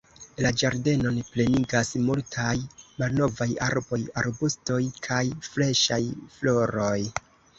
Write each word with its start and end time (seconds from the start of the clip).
La 0.43 0.49
ĝardenon 0.59 1.17
plenigas 1.33 1.91
multaj 2.05 2.55
malnovaj 3.03 3.47
arboj, 3.67 3.99
arbustoj 4.23 4.79
kaj 5.09 5.21
freŝaj 5.51 6.01
floroj. 6.39 6.99